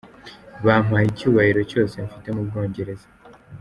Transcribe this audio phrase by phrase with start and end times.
[0.65, 3.07] "Bampaye icyubahiro cyose mfite mu Bwongereza.